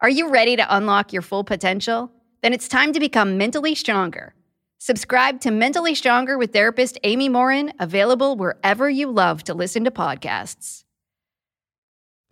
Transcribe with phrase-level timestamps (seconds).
[0.00, 2.12] Are you ready to unlock your full potential?
[2.42, 4.34] Then it's time to become mentally stronger.
[4.76, 9.90] Subscribe to Mentally Stronger with therapist Amy Morin, available wherever you love to listen to
[9.90, 10.84] podcasts.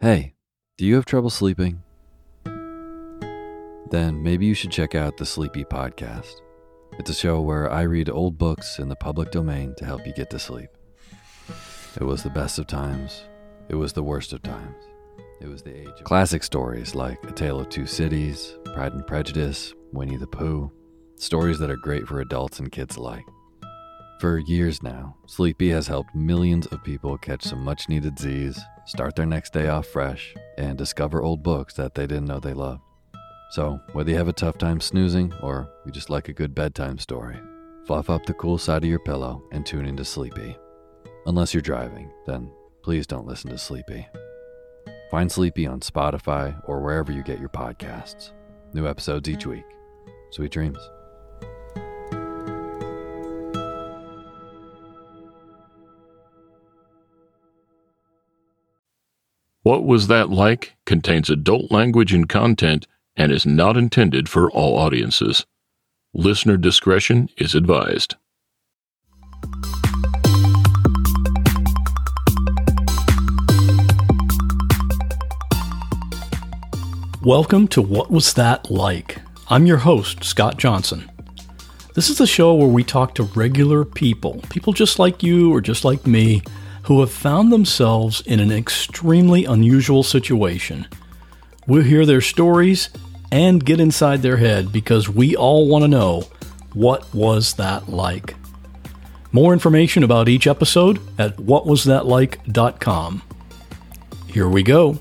[0.01, 0.35] Hey.
[0.77, 1.83] Do you have trouble sleeping?
[2.45, 6.43] Then maybe you should check out the Sleepy Podcast.
[6.99, 10.13] It's a show where I read old books in the public domain to help you
[10.13, 10.69] get to sleep.
[11.97, 13.25] It was the best of times.
[13.69, 14.85] It was the worst of times.
[15.41, 19.07] It was the age of classic stories like A Tale of Two Cities, Pride and
[19.07, 20.71] Prejudice, Winnie the Pooh.
[21.17, 23.25] Stories that are great for adults and kids alike.
[24.21, 29.17] For years now, Sleepy has helped millions of people catch some much needed Z's, start
[29.17, 32.81] their next day off fresh, and discover old books that they didn't know they loved.
[33.51, 36.99] So, whether you have a tough time snoozing or you just like a good bedtime
[36.99, 37.39] story,
[37.87, 40.57] fluff up the cool side of your pillow and tune into Sleepy.
[41.27, 42.51] Unless you're driving, then
[42.83, 44.07] please don't listen to Sleepy.
[45.15, 48.33] Find Sleepy on Spotify or wherever you get your podcasts.
[48.73, 49.63] New episodes each week.
[50.33, 50.77] Sweet dreams.
[59.63, 64.77] What Was That Like contains adult language and content and is not intended for all
[64.77, 65.47] audiences.
[66.13, 68.17] Listener discretion is advised.
[77.25, 79.23] Welcome to What Was That Like?
[79.49, 81.11] I'm your host, Scott Johnson.
[81.95, 85.63] This is the show where we talk to regular people, people just like you or
[85.63, 86.43] just like me,
[86.83, 90.87] who have found themselves in an extremely unusual situation.
[91.67, 92.91] We'll hear their stories
[93.33, 96.25] and get inside their head because we all want to know
[96.75, 98.35] what was that like.
[99.33, 103.23] More information about each episode at whatwasthatlike.com.
[104.27, 104.99] Here we go.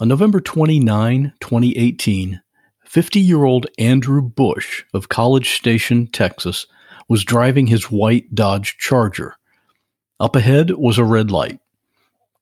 [0.00, 2.42] On November 29, 2018,
[2.84, 6.66] 50 year old Andrew Bush of College Station, Texas,
[7.08, 9.36] was driving his white Dodge Charger.
[10.18, 11.60] Up ahead was a red light.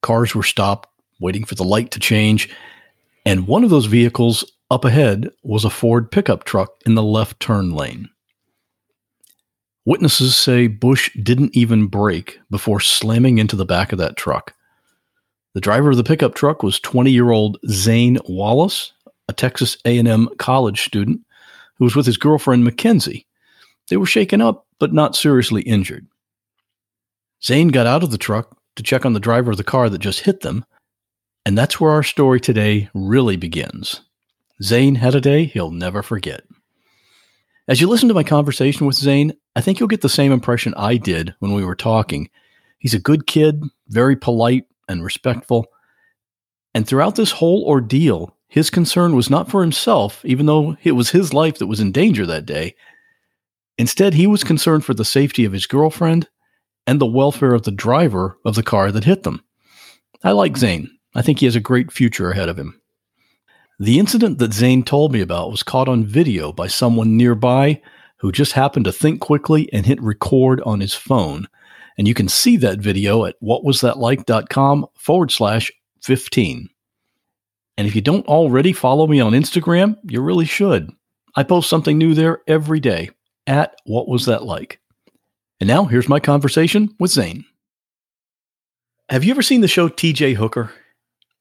[0.00, 0.88] Cars were stopped,
[1.20, 2.48] waiting for the light to change,
[3.26, 7.38] and one of those vehicles up ahead was a Ford pickup truck in the left
[7.38, 8.08] turn lane.
[9.84, 14.54] Witnesses say Bush didn't even brake before slamming into the back of that truck.
[15.54, 18.92] The driver of the pickup truck was 20-year-old Zane Wallace,
[19.28, 21.20] a Texas A&M college student
[21.76, 23.26] who was with his girlfriend Mackenzie.
[23.88, 26.06] They were shaken up but not seriously injured.
[27.44, 29.98] Zane got out of the truck to check on the driver of the car that
[29.98, 30.64] just hit them,
[31.44, 34.00] and that's where our story today really begins.
[34.62, 36.44] Zane had a day he'll never forget.
[37.68, 40.72] As you listen to my conversation with Zane, I think you'll get the same impression
[40.76, 42.30] I did when we were talking.
[42.78, 45.66] He's a good kid, very polite and respectful.
[46.74, 51.10] And throughout this whole ordeal, his concern was not for himself, even though it was
[51.10, 52.74] his life that was in danger that day.
[53.78, 56.28] Instead, he was concerned for the safety of his girlfriend
[56.86, 59.42] and the welfare of the driver of the car that hit them.
[60.22, 60.90] I like Zane.
[61.14, 62.80] I think he has a great future ahead of him.
[63.78, 67.80] The incident that Zane told me about was caught on video by someone nearby
[68.18, 71.48] who just happened to think quickly and hit record on his phone.
[71.98, 75.70] And you can see that video at whatwasthatlike.com forward slash
[76.02, 76.68] 15.
[77.76, 80.90] And if you don't already follow me on Instagram, you really should.
[81.34, 83.10] I post something new there every day
[83.46, 84.80] at What Was That Like?
[85.60, 87.44] And now here's my conversation with Zane.
[89.08, 90.72] Have you ever seen the show TJ Hooker?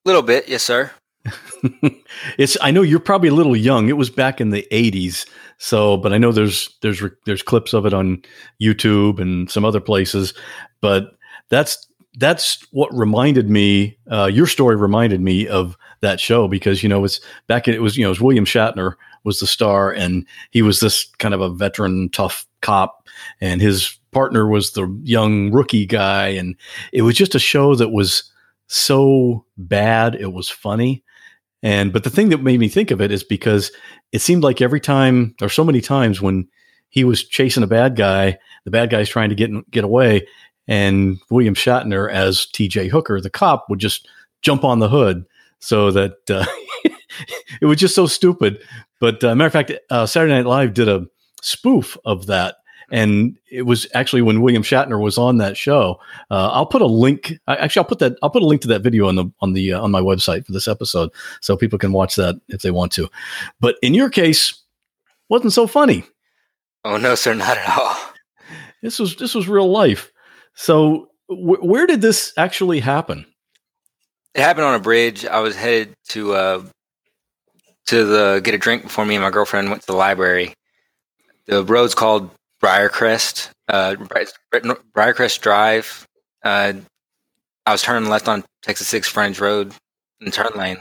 [0.05, 0.91] A little bit, yes, sir.
[2.37, 3.89] it's I know you're probably a little young.
[3.89, 5.27] It was back in the 80s.
[5.57, 8.23] So, but I know there's there's there's clips of it on
[8.61, 10.33] YouTube and some other places,
[10.81, 11.11] but
[11.49, 11.87] that's
[12.17, 17.03] that's what reminded me uh, your story reminded me of that show because you know
[17.05, 20.25] it's back in, it was you know it was William Shatner was the star and
[20.49, 23.07] he was this kind of a veteran tough cop
[23.39, 26.55] and his partner was the young rookie guy and
[26.91, 28.23] it was just a show that was
[28.67, 31.03] so bad it was funny
[31.63, 33.71] and but the thing that made me think of it is because
[34.11, 36.47] it seemed like every time or so many times when
[36.89, 40.27] he was chasing a bad guy, the bad guy's trying to get get away,
[40.67, 42.89] and William Shatner as T.J.
[42.89, 44.07] Hooker, the cop, would just
[44.41, 45.25] jump on the hood
[45.59, 46.45] so that uh,
[47.61, 48.61] it was just so stupid.
[48.99, 51.07] But uh, matter of fact, uh, Saturday Night Live did a
[51.41, 52.55] spoof of that
[52.91, 55.99] and it was actually when William Shatner was on that show.
[56.29, 57.39] Uh, I'll put a link.
[57.47, 58.17] Actually, I'll put that.
[58.21, 60.45] I'll put a link to that video on the on the uh, on my website
[60.45, 61.09] for this episode,
[61.39, 63.09] so people can watch that if they want to.
[63.59, 64.61] But in your case,
[65.29, 66.03] wasn't so funny.
[66.83, 67.95] Oh no, sir, not at all.
[68.81, 70.11] This was this was real life.
[70.55, 73.25] So wh- where did this actually happen?
[74.35, 75.25] It happened on a bridge.
[75.25, 76.63] I was headed to uh,
[77.87, 80.53] to the get a drink before me and my girlfriend went to the library.
[81.45, 86.07] The road's called Briarcrest, uh, Briarcrest Drive.
[86.43, 86.73] Uh,
[87.65, 89.73] I was turning left on Texas Six Frontage Road
[90.19, 90.77] in turn lane.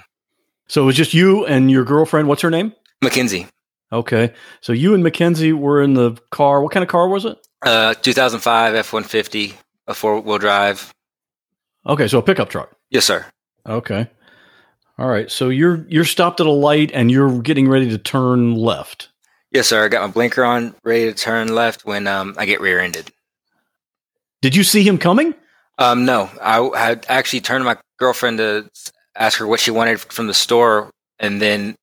[0.69, 2.29] So it was just you and your girlfriend.
[2.29, 2.73] What's her name?
[3.03, 3.47] Mackenzie.
[3.93, 4.33] Okay.
[4.61, 6.63] So you and Mackenzie were in the car.
[6.63, 7.39] What kind of car was it?
[7.63, 9.55] Uh, 2005 F 150,
[9.87, 10.93] a four wheel drive.
[11.87, 12.09] Okay.
[12.09, 12.77] So a pickup truck.
[12.91, 13.27] Yes, sir.
[13.67, 14.09] Okay.
[14.99, 15.31] All right.
[15.31, 19.10] So you're you're stopped at a light and you're getting ready to turn left.
[19.53, 19.85] Yes, sir.
[19.85, 23.11] I got my blinker on, ready to turn left when um, I get rear-ended.
[24.43, 25.35] Did you see him coming?
[25.79, 28.71] Um, no, I had actually turned my girlfriend to
[29.17, 31.75] ask her what she wanted from the store, and then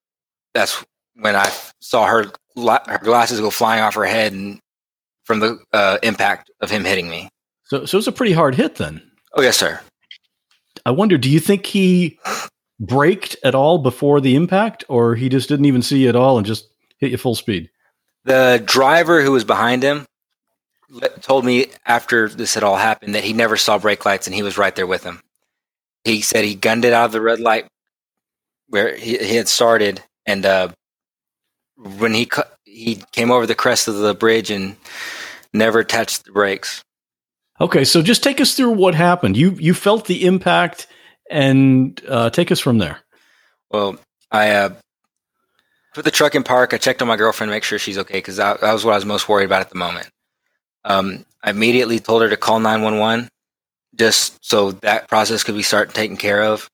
[0.53, 0.83] that's
[1.15, 4.59] when I saw her her glasses go flying off her head, and
[5.25, 7.29] from the uh, impact of him hitting me.
[7.65, 9.01] So, so it was a pretty hard hit then.
[9.33, 9.79] Oh yes, sir.
[10.85, 12.17] I wonder, do you think he
[12.79, 16.37] braked at all before the impact, or he just didn't even see you at all
[16.37, 17.69] and just hit you full speed.
[18.25, 20.05] The driver who was behind him
[21.21, 24.43] told me after this had all happened that he never saw brake lights and he
[24.43, 25.21] was right there with him.
[26.03, 27.67] He said he gunned it out of the red light
[28.69, 30.69] where he, he had started, and uh,
[31.75, 34.75] when he cu- he came over the crest of the bridge and
[35.53, 36.83] never touched the brakes.
[37.59, 39.35] Okay, so just take us through what happened.
[39.35, 40.87] You you felt the impact,
[41.29, 42.99] and uh, take us from there.
[43.71, 43.97] Well,
[44.31, 44.69] I uh,
[45.97, 46.75] put the truck in park.
[46.75, 48.91] I checked on my girlfriend to make sure she's okay because that, that, was what
[48.91, 50.07] I was most worried about at the moment.
[50.85, 53.29] Um, I immediately told her to call 911
[53.95, 56.69] just so that process could be started taken care of.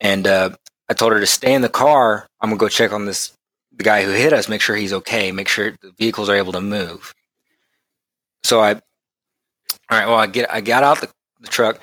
[0.00, 0.50] And uh,
[0.88, 2.26] I told her to stay in the car.
[2.40, 3.32] I'm gonna go check on this
[3.76, 6.52] the guy who hit us, make sure he's okay, make sure the vehicles are able
[6.52, 7.14] to move.
[8.42, 8.80] So I, all
[9.92, 10.06] right.
[10.06, 11.80] Well, I get I got out the, the truck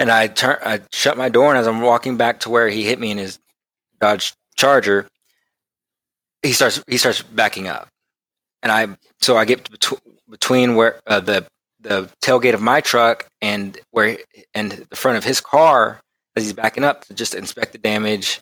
[0.00, 2.84] and I turn I shut my door, and as I'm walking back to where he
[2.84, 3.38] hit me in his
[4.00, 5.08] Dodge Charger,
[6.42, 7.88] he starts he starts backing up,
[8.62, 11.46] and I so I get betw- between where uh, the
[11.80, 14.18] the tailgate of my truck and where
[14.54, 16.00] and the front of his car
[16.36, 18.40] as he's backing up to just inspect the damage,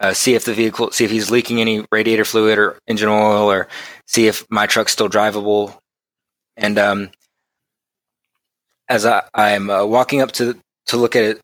[0.00, 3.50] uh, see if the vehicle, see if he's leaking any radiator fluid or engine oil,
[3.50, 3.68] or
[4.06, 5.76] see if my truck's still drivable.
[6.56, 7.10] And um,
[8.88, 11.42] as I, I'm uh, walking up to to look at it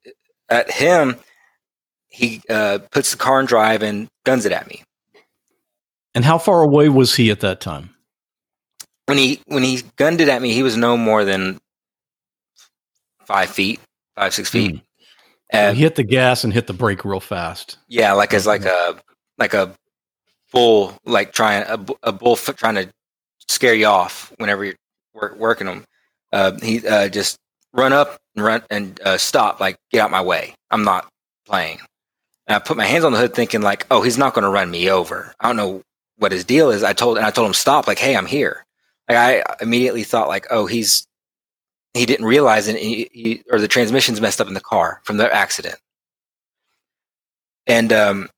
[0.49, 1.16] at him,
[2.09, 4.82] he uh, puts the car in drive and guns it at me.
[6.14, 7.94] And how far away was he at that time?
[9.06, 11.58] When he when he gunned it at me, he was no more than
[13.24, 13.80] five feet,
[14.16, 14.74] five six feet.
[14.74, 14.82] Mm.
[15.52, 17.78] Uh, he hit the gas and hit the brake real fast.
[17.88, 18.96] Yeah, like as like a
[19.38, 19.74] like a
[20.52, 22.88] bull, like trying a, a bull trying to
[23.48, 24.76] scare you off whenever you're
[25.14, 25.84] work, working them.
[26.32, 27.36] Uh, he uh, just
[27.72, 30.54] run up and run and uh, stop, like get out my way.
[30.70, 31.08] I'm not
[31.46, 31.80] playing.
[32.46, 34.50] And I put my hands on the hood thinking like, oh, he's not going to
[34.50, 35.34] run me over.
[35.40, 35.82] I don't know
[36.20, 36.84] what his deal is.
[36.84, 38.64] I told, and I told him stop, like, hey, I'm here.
[39.08, 41.06] Like I immediately thought like, oh, he's,
[41.94, 45.16] he didn't realize it, he, he, or the transmission's messed up in the car from
[45.16, 45.76] the accident.
[47.66, 48.28] And um,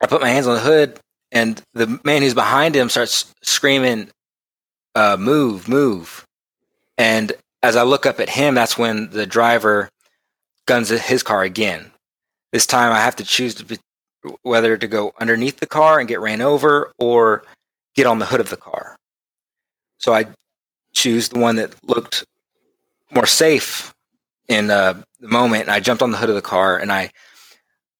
[0.00, 0.98] I put my hands on the hood,
[1.30, 4.08] and the man who's behind him starts screaming,
[4.94, 6.24] uh, "Move, move!"
[6.98, 9.88] And as I look up at him, that's when the driver
[10.66, 11.90] guns his car again.
[12.52, 13.78] This time, I have to choose to
[14.42, 17.44] whether to go underneath the car and get ran over, or
[17.94, 18.96] get on the hood of the car.
[19.98, 20.26] So I
[20.92, 22.24] choose the one that looked
[23.10, 23.94] more safe
[24.48, 27.10] in uh, the moment, and I jumped on the hood of the car and I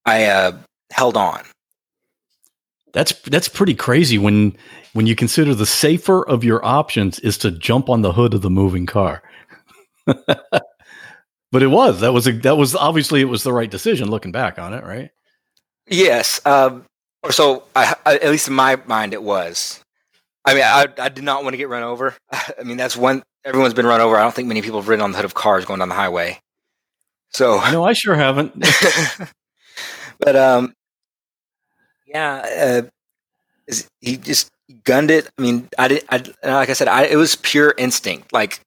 [0.05, 0.53] I uh,
[0.91, 1.43] held on.
[2.93, 4.57] That's that's pretty crazy when
[4.93, 8.43] when you consider the safer of your options is to jump on the hood of
[8.43, 9.23] the moving car.
[10.07, 14.33] but it was that was a, that was obviously it was the right decision looking
[14.33, 15.11] back on it, right?
[15.93, 16.85] Yes, um,
[17.23, 19.81] or so I, I, at least in my mind it was.
[20.45, 22.17] I mean, I, I did not want to get run over.
[22.33, 24.17] I mean, that's one everyone's been run over.
[24.17, 25.97] I don't think many people have ridden on the hood of cars going down the
[25.97, 26.41] highway.
[27.31, 28.55] So no, I sure haven't.
[30.21, 30.75] but um,
[32.07, 32.83] yeah,
[33.69, 34.51] uh, he just
[34.85, 35.29] gunned it.
[35.39, 36.05] I mean, I did.
[36.11, 38.33] I like I said, I, it was pure instinct.
[38.33, 38.61] Like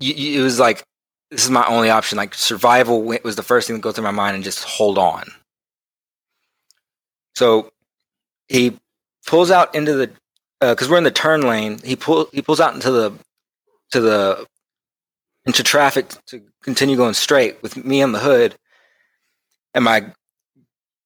[0.00, 0.84] you, you, it was like
[1.30, 2.18] this is my only option.
[2.18, 5.24] Like survival was the first thing that go through my mind, and just hold on.
[7.34, 7.70] So
[8.48, 8.78] he
[9.26, 10.10] pulls out into the
[10.60, 11.78] because uh, we're in the turn lane.
[11.84, 13.12] He pull he pulls out into the
[13.90, 14.46] to the
[15.44, 18.54] into traffic to continue going straight with me on the hood,
[19.74, 20.12] and my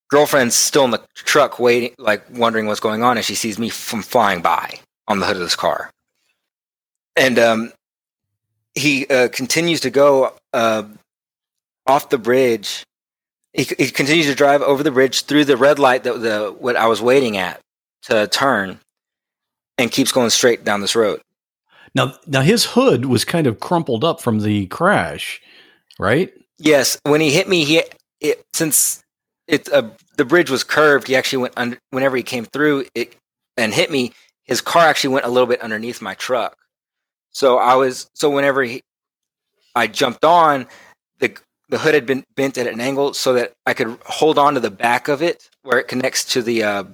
[0.09, 3.69] girlfriend's still in the truck waiting, like wondering what's going on, and she sees me
[3.69, 4.79] from flying by
[5.09, 5.91] on the hood of this car.
[7.17, 7.73] And um,
[8.75, 10.85] he uh, continues to go uh,
[11.87, 12.85] off the bridge.
[13.57, 16.77] He, he, continues to drive over the bridge through the red light that the what
[16.77, 17.61] I was waiting at
[18.03, 18.79] to turn,
[19.79, 21.21] and keeps going straight down this road.
[21.95, 25.41] Now, now his hood was kind of crumpled up from the crash,
[25.99, 26.33] right?
[26.59, 26.99] Yes.
[27.05, 27.83] When he hit me, he
[28.21, 29.03] it, since
[29.49, 31.07] it uh, the bridge was curved.
[31.07, 33.17] He actually went under whenever he came through it
[33.57, 34.13] and hit me.
[34.45, 36.57] His car actually went a little bit underneath my truck.
[37.31, 38.83] So I was so whenever he,
[39.75, 40.67] I jumped on
[41.19, 41.37] the
[41.69, 44.61] the hood had been bent at an angle so that I could hold on to
[44.61, 46.85] the back of it where it connects to the uh,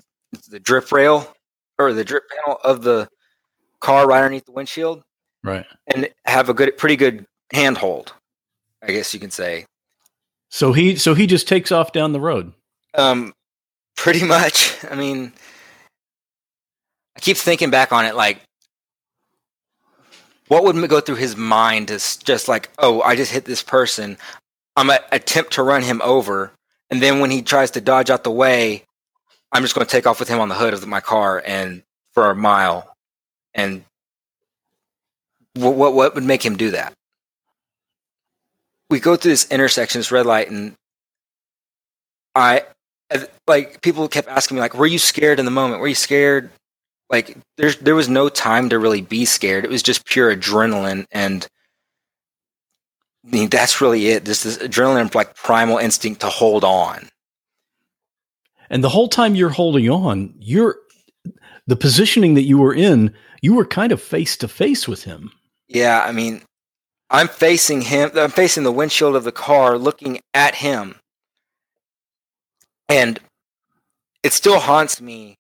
[0.49, 1.35] the drip rail
[1.79, 3.09] or the drip panel of the
[3.81, 5.03] car right underneath the windshield,
[5.43, 8.15] right, and have a good, pretty good handhold.
[8.83, 9.67] I guess you can say.
[10.51, 12.53] So he so he just takes off down the road.
[12.95, 13.33] Um,
[13.97, 14.85] pretty much.
[14.91, 15.33] I mean,
[17.17, 18.41] I keep thinking back on it, like,
[20.49, 24.19] what would go through his mind is just like, oh, I just hit this person.
[24.77, 26.53] I'm gonna attempt to run him over,
[26.91, 28.85] and then when he tries to dodge out the way,
[29.53, 31.83] I'm just going to take off with him on the hood of my car and
[32.13, 32.97] for a mile.
[33.55, 33.85] And
[35.55, 36.95] what what, what would make him do that?
[38.93, 40.75] we go through this intersection, this red light, and
[42.35, 42.65] I
[43.47, 45.81] like people kept asking me like, "Were you scared in the moment?
[45.81, 46.51] Were you scared?"
[47.09, 49.65] Like there's there was no time to really be scared.
[49.65, 51.49] It was just pure adrenaline, and
[53.25, 54.25] I mean, that's really it.
[54.25, 57.09] This is adrenaline, like primal instinct to hold on.
[58.69, 60.77] And the whole time you're holding on, you're
[61.67, 63.15] the positioning that you were in.
[63.41, 65.31] You were kind of face to face with him.
[65.69, 66.43] Yeah, I mean,
[67.11, 68.11] I'm facing him.
[68.17, 70.97] I'm facing the windshield of the car, looking at him,
[72.89, 73.21] and
[74.23, 75.37] it still haunts me.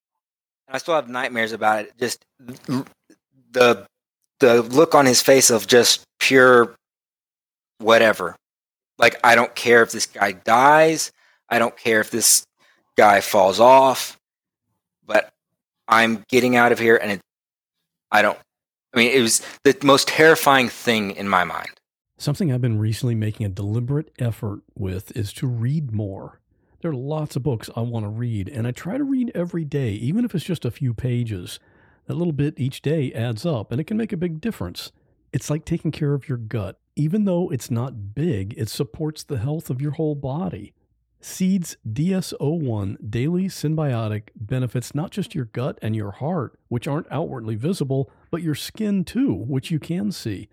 [0.68, 1.92] I still have nightmares about it.
[1.98, 2.24] Just
[3.52, 3.86] the
[4.40, 6.74] the look on his face of just pure
[7.82, 8.36] whatever.
[8.98, 11.12] Like I don't care if this guy dies.
[11.48, 12.46] I don't care if this
[12.96, 14.18] guy falls off.
[15.04, 15.30] But
[15.88, 17.20] I'm getting out of here, and it,
[18.10, 18.38] I don't
[18.94, 21.70] I mean, it was the most terrifying thing in my mind.
[22.18, 26.40] Something I've been recently making a deliberate effort with is to read more.
[26.80, 29.64] There are lots of books I want to read, and I try to read every
[29.64, 31.58] day, even if it's just a few pages.
[32.06, 34.92] That little bit each day adds up, and it can make a big difference.
[35.32, 36.78] It's like taking care of your gut.
[36.94, 40.74] Even though it's not big, it supports the health of your whole body.
[41.20, 47.54] Seed's DS01 Daily Synbiotic benefits not just your gut and your heart, which aren't outwardly
[47.54, 50.48] visible, but your skin too, which you can see.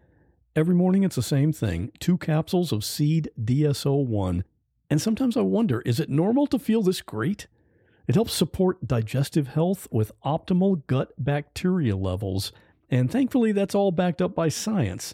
[0.56, 4.44] Every morning it's the same thing two capsules of Seed DS01.
[4.90, 7.48] And sometimes I wonder is it normal to feel this great?
[8.08, 12.52] It helps support digestive health with optimal gut bacteria levels.
[12.90, 15.14] And thankfully, that's all backed up by science,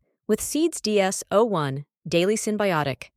[0.31, 3.09] with Seeds DS01 Daily Synbiotic.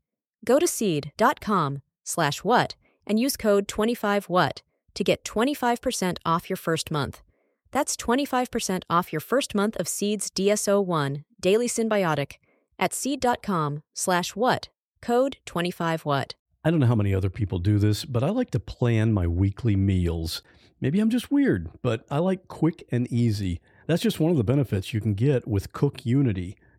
[0.44, 2.74] Go to seed.com slash what
[3.06, 4.62] and use code 25what
[4.94, 7.22] to get 25% off your first month.
[7.70, 12.38] That's 25% off your first month of Seeds DS01 Daily Synbiotic
[12.80, 14.68] at seed.com slash what,
[15.00, 16.32] code 25what.
[16.64, 19.28] I don't know how many other people do this, but I like to plan my
[19.28, 20.42] weekly meals.
[20.80, 23.60] Maybe I'm just weird, but I like quick and easy.
[23.86, 26.56] That's just one of the benefits you can get with Cook Unity.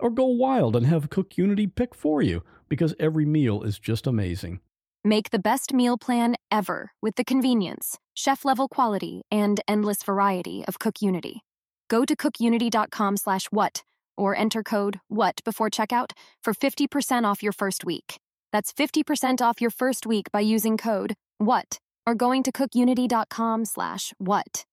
[0.00, 4.06] or go wild and have Cook Unity pick for you because every meal is just
[4.06, 4.60] amazing.
[5.04, 10.64] Make the best meal plan ever with the convenience, chef level quality, and endless variety
[10.66, 11.42] of Cook Unity.
[11.88, 13.82] Go to cookunity.com slash what
[14.16, 18.18] or enter code WHAT before checkout for 50% off your first week.
[18.52, 24.12] That's 50% off your first week by using code WHAT or going to cookunity.com slash
[24.18, 24.64] what.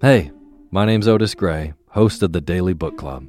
[0.00, 0.32] Hey,
[0.70, 3.28] my name's Otis Gray, host of the Daily Book Club,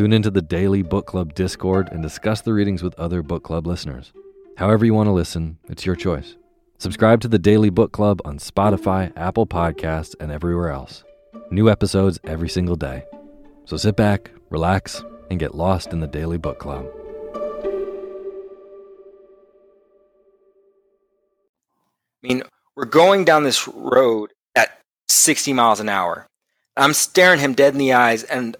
[0.00, 3.66] Tune into the Daily Book Club Discord and discuss the readings with other book club
[3.66, 4.14] listeners.
[4.56, 6.38] However, you want to listen, it's your choice.
[6.78, 11.04] Subscribe to the Daily Book Club on Spotify, Apple Podcasts, and everywhere else.
[11.50, 13.04] New episodes every single day.
[13.66, 16.86] So sit back, relax, and get lost in the Daily Book Club.
[22.24, 22.42] I mean,
[22.74, 26.26] we're going down this road at 60 miles an hour.
[26.74, 28.56] I'm staring him dead in the eyes, and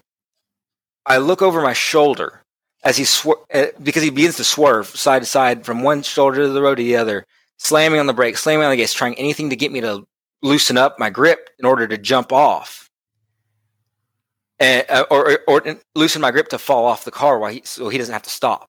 [1.07, 2.43] I look over my shoulder
[2.85, 6.43] as he swer- uh, because he begins to swerve side to side from one shoulder
[6.43, 7.27] of the road to the other
[7.59, 10.07] slamming on the brakes, slamming on the gas, trying anything to get me to
[10.43, 12.89] loosen up my grip in order to jump off.
[14.59, 17.63] And, uh, or, or, or, loosen my grip to fall off the car while he,
[17.65, 18.69] so he doesn't have to stop.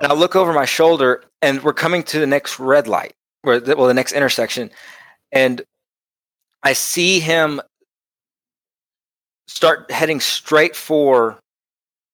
[0.00, 3.60] And I look over my shoulder, and we're coming to the next red light, where
[3.60, 4.70] the, well, the next intersection,
[5.30, 5.62] and
[6.62, 7.60] I see him
[9.46, 11.38] start heading straight for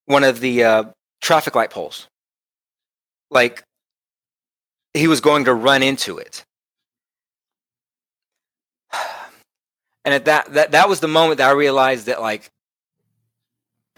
[0.07, 0.85] one of the uh,
[1.21, 2.09] traffic light poles,
[3.31, 3.63] like
[4.95, 6.45] he was going to run into it.
[10.03, 12.49] And at that, that that was the moment that I realized that like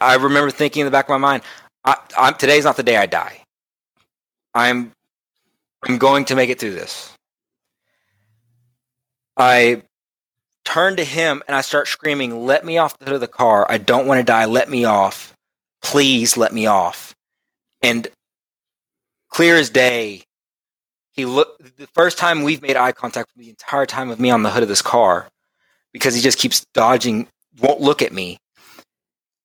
[0.00, 1.44] I remember thinking in the back of my mind,
[1.84, 3.44] I, I'm, today's not the day I die.
[4.52, 4.92] I'm
[5.84, 7.12] I'm going to make it through this.
[9.36, 9.82] I
[10.64, 13.66] turn to him and I start screaming, "Let me off the hood of the car!
[13.68, 14.44] I don't want to die.
[14.46, 15.34] Let me off!
[15.82, 17.14] Please let me off!"
[17.82, 18.08] And
[19.30, 20.24] clear as day,
[21.12, 24.42] he looked the first time we've made eye contact the entire time of me on
[24.42, 25.28] the hood of this car
[25.92, 27.28] because he just keeps dodging,
[27.60, 28.38] won't look at me.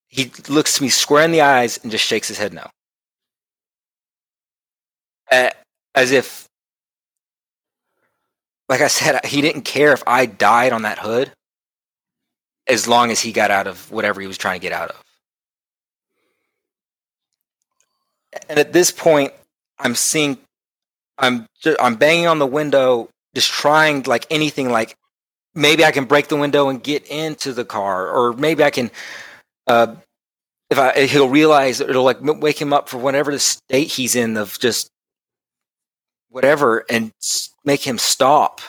[0.08, 2.70] He looks me square in the eyes and just shakes his head no.
[5.96, 6.47] As if,
[8.70, 11.32] like I said, he didn't care if I died on that hood
[12.68, 15.04] as long as he got out of whatever he was trying to get out of.
[18.50, 19.34] And at this point,
[19.80, 20.38] I'm seeing
[21.18, 21.48] I'm
[21.80, 24.96] I'm banging on the window, just trying like anything, like
[25.56, 28.92] maybe I can break the window and get into the car, or maybe I can.
[29.66, 29.96] Uh,
[30.70, 34.36] if I, he'll realize it'll like wake him up for whatever the state he's in
[34.36, 34.90] of just
[36.30, 37.12] whatever and
[37.64, 38.62] make him stop.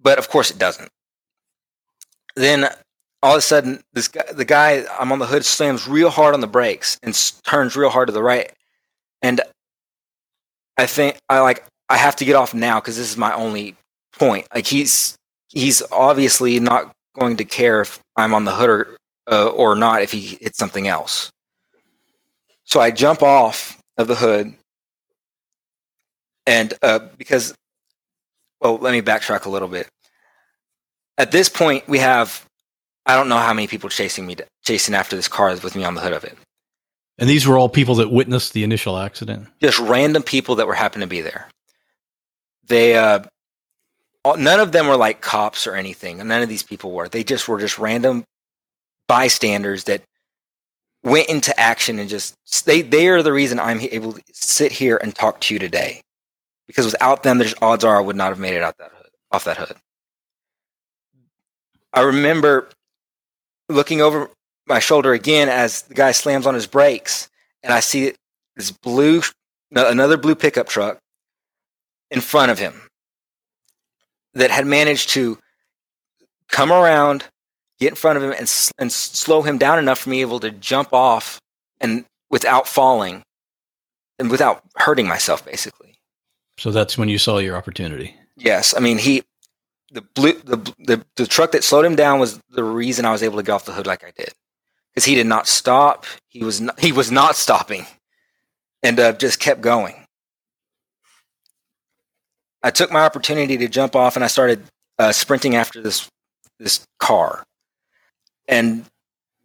[0.00, 0.90] But of course, it doesn't.
[2.34, 2.68] Then
[3.22, 6.34] all of a sudden, this guy, the guy I'm on the hood slams real hard
[6.34, 7.14] on the brakes and
[7.44, 8.52] turns real hard to the right,
[9.20, 9.40] and
[10.76, 13.76] I think I like I have to get off now because this is my only
[14.18, 14.46] point.
[14.54, 15.16] Like he's
[15.48, 18.96] he's obviously not going to care if I'm on the hood or
[19.30, 21.30] uh, or not if he hits something else.
[22.64, 24.54] So I jump off of the hood,
[26.46, 27.54] and uh, because
[28.60, 29.88] well, let me backtrack a little bit.
[31.18, 32.46] At this point, we have
[33.04, 35.94] I don't know how many people chasing me, chasing after this car with me on
[35.94, 36.36] the hood of it.
[37.18, 39.48] And these were all people that witnessed the initial accident.
[39.60, 41.48] Just random people that were happening to be there.
[42.64, 43.24] They, uh,
[44.24, 46.18] none of them were like cops or anything.
[46.18, 47.08] None of these people were.
[47.08, 48.24] They just were just random
[49.08, 50.02] bystanders that
[51.02, 54.96] went into action and just they they are the reason I'm able to sit here
[54.96, 56.00] and talk to you today.
[56.66, 59.10] Because without them, there's odds are I would not have made it out that hood,
[59.30, 59.76] off that hood.
[61.92, 62.68] I remember
[63.68, 64.30] looking over
[64.66, 67.28] my shoulder again as the guy slams on his brakes,
[67.62, 68.14] and I see
[68.56, 69.22] this blue,
[69.70, 70.98] another blue pickup truck
[72.10, 72.82] in front of him
[74.34, 75.38] that had managed to
[76.48, 77.24] come around,
[77.78, 80.50] get in front of him, and and slow him down enough for me able to
[80.50, 81.40] jump off
[81.80, 83.22] and without falling
[84.18, 85.91] and without hurting myself, basically.
[86.62, 88.14] So that's when you saw your opportunity.
[88.36, 89.24] Yes, I mean he
[89.90, 93.24] the blue the, the the truck that slowed him down was the reason I was
[93.24, 94.32] able to get off the hood like I did
[94.94, 96.06] because he did not stop.
[96.28, 97.84] He was not, he was not stopping,
[98.80, 100.06] and uh, just kept going.
[102.62, 104.62] I took my opportunity to jump off, and I started
[105.00, 106.08] uh, sprinting after this
[106.60, 107.42] this car.
[108.46, 108.84] And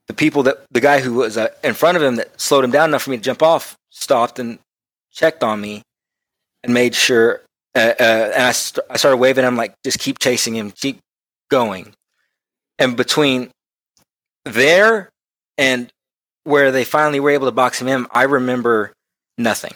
[0.06, 2.70] the people that the guy who was uh, in front of him that slowed him
[2.70, 4.60] down enough for me to jump off stopped and
[5.12, 5.82] checked on me
[6.68, 7.42] and made sure
[7.78, 11.00] uh, uh, and I, st- I started waving him like, just keep chasing him, keep
[11.52, 11.94] going.
[12.80, 13.52] And between
[14.46, 15.10] there
[15.60, 15.92] and
[16.44, 18.94] where they finally were able to box him in, I remember
[19.38, 19.74] nothing.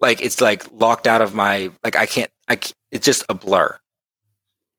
[0.00, 2.30] Like it's like locked out of my like I can't.
[2.48, 3.78] I can't, it's just a blur.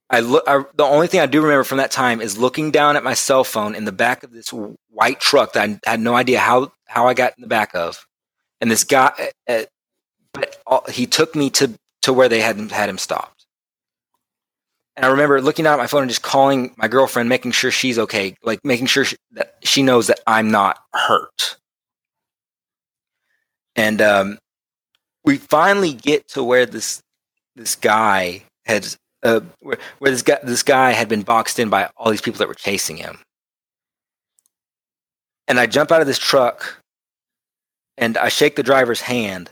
[0.09, 0.43] I look.
[0.45, 3.13] I, the only thing I do remember from that time is looking down at my
[3.13, 4.49] cell phone in the back of this
[4.89, 8.05] white truck that I had no idea how how I got in the back of,
[8.59, 9.31] and this guy.
[9.47, 9.63] Uh,
[10.33, 13.45] but all, he took me to to where they had had him stopped.
[14.95, 17.97] And I remember looking at my phone and just calling my girlfriend, making sure she's
[17.97, 21.57] okay, like making sure she, that she knows that I'm not hurt.
[23.75, 24.37] And um,
[25.25, 27.01] we finally get to where this
[27.55, 28.87] this guy had
[29.23, 32.39] uh, where, where this guy this guy had been boxed in by all these people
[32.39, 33.19] that were chasing him.
[35.47, 36.81] And I jump out of this truck
[37.97, 39.49] and I shake the driver's hand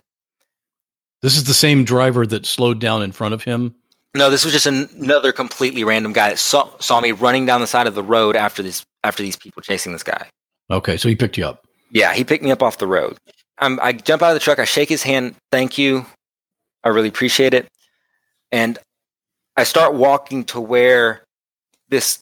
[1.21, 3.75] this is the same driver that slowed down in front of him.
[4.13, 7.67] No, this was just another completely random guy that saw, saw me running down the
[7.67, 10.27] side of the road after this after these people chasing this guy.
[10.69, 11.65] Okay, so he picked you up.
[11.91, 13.17] Yeah, he picked me up off the road.
[13.57, 14.59] I'm, I jump out of the truck.
[14.59, 15.35] I shake his hand.
[15.51, 16.05] Thank you.
[16.83, 17.67] I really appreciate it.
[18.51, 18.77] And
[19.55, 21.23] I start walking to where
[21.89, 22.21] this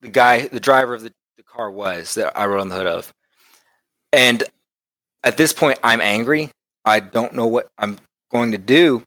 [0.00, 2.86] the guy, the driver of the, the car was that I rode on the hood
[2.86, 3.12] of.
[4.12, 4.44] And
[5.24, 6.50] at this point, I'm angry.
[6.84, 7.98] I don't know what I'm
[8.36, 9.02] going to do.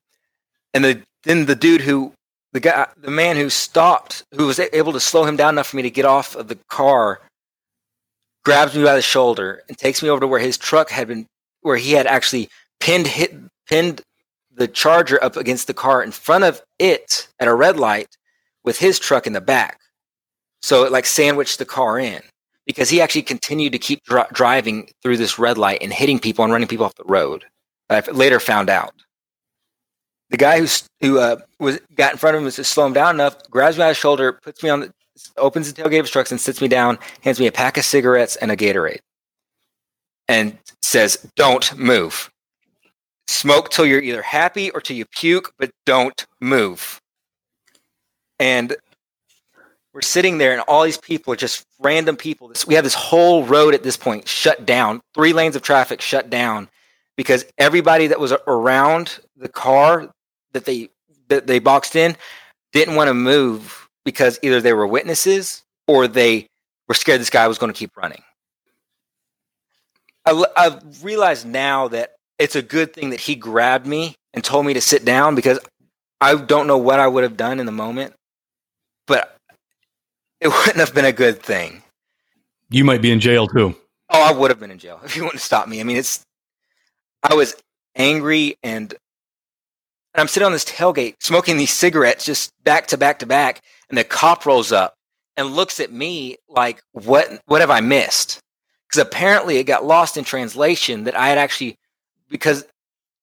[0.74, 2.14] And the, then the dude who,
[2.52, 5.78] the guy, the man who stopped, who was able to slow him down enough for
[5.78, 7.22] me to get off of the car,
[8.44, 11.26] grabs me by the shoulder and takes me over to where his truck had been,
[11.62, 13.34] where he had actually pinned hit,
[13.68, 14.02] pinned
[14.52, 18.10] the charger up against the car in front of it at a red light
[18.64, 19.80] with his truck in the back.
[20.62, 22.22] So it like sandwiched the car in
[22.66, 26.44] because he actually continued to keep dr- driving through this red light and hitting people
[26.44, 27.46] and running people off the road.
[27.90, 28.94] I later found out
[30.30, 30.68] the guy who
[31.02, 33.84] who uh, was got in front of him to slow him down enough, grabs me
[33.84, 34.94] by the shoulder, puts me on the,
[35.38, 37.86] opens the tailgate of his truck and sits me down, hands me a pack of
[37.86, 39.00] cigarettes and a Gatorade,
[40.28, 42.30] and says, "Don't move.
[43.28, 47.00] Smoke till you're either happy or till you puke, but don't move."
[48.40, 48.76] And
[49.94, 52.52] we're sitting there, and all these people are just random people.
[52.68, 56.30] we have this whole road at this point shut down, three lanes of traffic shut
[56.30, 56.70] down
[57.18, 60.10] because everybody that was around the car
[60.54, 60.90] that they
[61.30, 62.16] that they boxed in
[62.74, 66.48] didn't want to move because either they were witnesses or they
[66.88, 68.24] were scared this guy was going to keep running.
[70.26, 74.66] I, I realized now that it's a good thing that he grabbed me and told
[74.66, 75.60] me to sit down because
[76.22, 78.14] I don't know what I would have done in the moment.
[79.08, 79.36] but
[80.42, 81.84] it wouldn't have been a good thing.
[82.70, 83.76] You might be in jail too.
[84.10, 85.80] Oh, I would have been in jail if you wouldn't stopped me.
[85.80, 86.24] I mean, it's
[87.24, 87.56] I was
[87.96, 88.94] angry and
[90.14, 93.62] and I'm sitting on this tailgate smoking these cigarettes just back to back to back,
[93.90, 94.96] and the cop rolls up
[95.38, 97.42] and looks at me like, "What?
[97.46, 98.40] What have I missed?"
[98.88, 101.76] Because apparently it got lost in translation that I had actually
[102.30, 102.66] because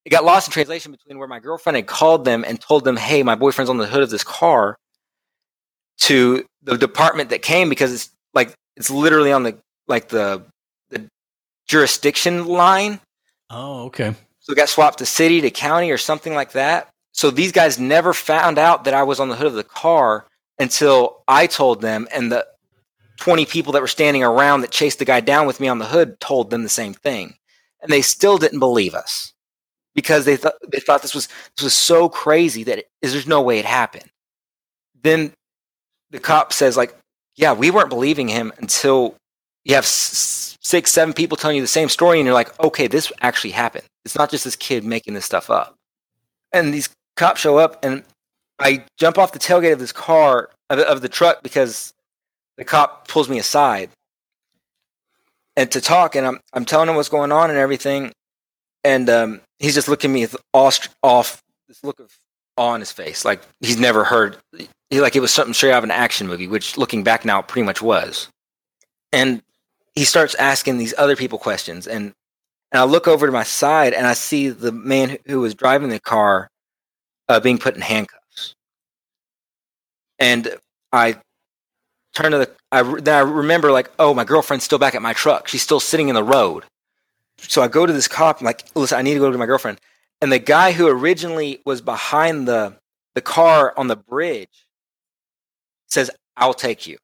[0.05, 2.97] it got lost in translation between where my girlfriend had called them and told them,
[2.97, 4.77] "Hey, my boyfriend's on the hood of this car,"
[5.99, 10.45] to the department that came because it's like it's literally on the like the
[10.91, 11.09] the
[11.67, 13.01] jurisdiction line.
[13.51, 14.15] Oh, okay.
[14.47, 16.89] So it got swapped to city to county or something like that.
[17.11, 20.25] So these guys never found out that I was on the hood of the car
[20.61, 22.47] until I told them, and the
[23.19, 25.87] 20 people that were standing around that chased the guy down with me on the
[25.87, 27.35] hood told them the same thing.
[27.83, 29.33] And they still didn't believe us
[29.97, 33.43] because they thought they thought this was this was so crazy that it, there's no
[33.43, 34.11] way it happened.
[35.03, 35.33] Then
[36.11, 36.97] the cop says like,
[37.35, 39.17] "Yeah, we weren't believing him until
[39.65, 42.87] you have s- six, seven people telling you the same story, and you're like, okay,
[42.87, 43.85] this actually happened.
[44.07, 45.75] It's not just this kid making this stuff up."
[46.53, 48.05] And these cops show up, and
[48.59, 51.93] I jump off the tailgate of this car of, of the truck because
[52.57, 53.91] the cop pulls me aside
[55.57, 58.13] and to talk, and I'm I'm telling him what's going on and everything,
[58.85, 62.17] and um, he's just looking at me with off, off this look of
[62.57, 64.37] awe on his face, like he's never heard.
[64.91, 67.43] He like it was something straight out of an action movie, which looking back now
[67.43, 68.29] pretty much was.
[69.13, 69.43] And
[69.95, 72.13] he starts asking these other people questions, and
[72.77, 75.89] and I look over to my side and I see the man who was driving
[75.89, 76.51] the car
[77.27, 78.55] uh, being put in handcuffs,
[80.19, 80.55] and
[80.93, 81.17] I
[82.13, 82.51] turn to the.
[82.71, 85.49] I then I remember like, oh, my girlfriend's still back at my truck.
[85.49, 86.65] She's still sitting in the road.
[87.39, 88.41] So I go to this cop.
[88.41, 89.81] I'm like, listen, I need to go to my girlfriend.
[90.21, 92.77] And the guy who originally was behind the
[93.15, 94.67] the car on the bridge
[95.87, 96.99] says, "I'll take you."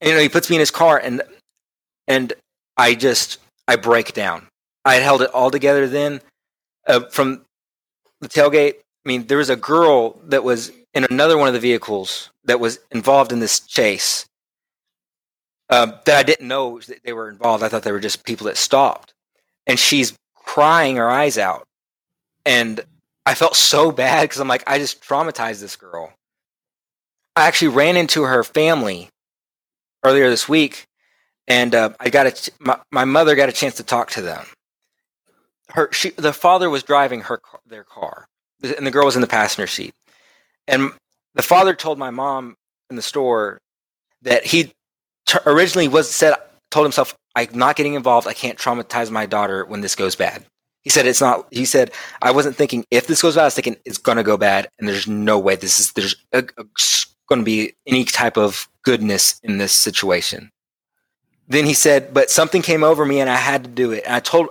[0.00, 1.20] And, you know, he puts me in his car, and
[2.06, 2.32] and
[2.76, 4.47] I just I break down.
[4.88, 6.22] I had held it all together then
[6.86, 7.44] uh, from
[8.22, 8.76] the tailgate.
[8.76, 12.58] I mean, there was a girl that was in another one of the vehicles that
[12.58, 14.24] was involved in this chase
[15.68, 17.62] um, that I didn't know that they were involved.
[17.62, 19.12] I thought they were just people that stopped,
[19.66, 21.64] and she's crying her eyes out,
[22.46, 22.80] and
[23.26, 26.14] I felt so bad because I'm like, I just traumatized this girl.
[27.36, 29.10] I actually ran into her family
[30.02, 30.86] earlier this week,
[31.46, 34.46] and uh, I got a my, my mother got a chance to talk to them.
[35.70, 38.28] Her she the father was driving her their car,
[38.62, 39.94] and the girl was in the passenger seat.
[40.66, 40.92] And
[41.34, 42.56] the father told my mom
[42.90, 43.60] in the store
[44.22, 44.72] that he
[45.26, 46.34] t- originally was said
[46.70, 48.26] told himself, "I'm not getting involved.
[48.26, 50.44] I can't traumatize my daughter when this goes bad."
[50.82, 51.46] He said it's not.
[51.50, 53.42] He said I wasn't thinking if this goes bad.
[53.42, 56.16] I was thinking it's gonna go bad, and there's no way this is there's
[57.28, 60.50] going to be any type of goodness in this situation.
[61.46, 64.04] Then he said, but something came over me, and I had to do it.
[64.04, 64.48] And I told.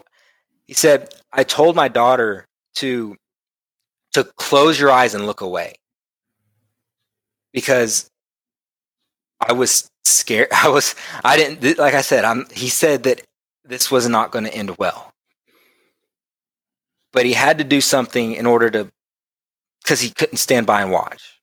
[0.67, 3.15] He said, I told my daughter to
[4.13, 5.75] to close your eyes and look away
[7.53, 8.09] because
[9.39, 10.49] I was scared.
[10.53, 10.95] I was.
[11.23, 11.77] I didn't.
[11.77, 12.45] Like I said, I'm.
[12.53, 13.21] He said that
[13.65, 15.11] this was not going to end well
[17.17, 18.87] but he had to do something in order to
[19.81, 21.41] because he couldn't stand by and watch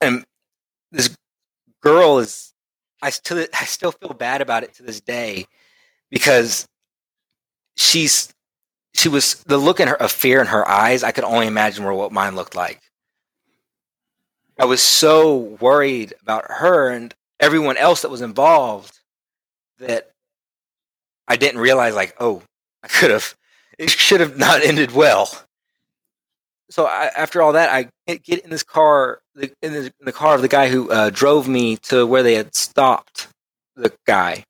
[0.00, 0.24] and
[0.90, 1.16] this
[1.82, 2.52] girl is
[3.00, 5.46] i still i still feel bad about it to this day
[6.10, 6.66] because
[7.82, 8.32] she's
[8.94, 11.84] she was the look in her of fear in her eyes i could only imagine
[11.84, 12.80] what mine looked like
[14.58, 19.00] i was so worried about her and everyone else that was involved
[19.78, 20.10] that
[21.28, 22.42] i didn't realize like oh
[22.82, 23.34] i could have
[23.78, 25.28] it should have not ended well.
[26.70, 30.34] So I, after all that, I get in this car, in the, in the car
[30.34, 33.28] of the guy who uh, drove me to where they had stopped
[33.76, 34.44] the guy,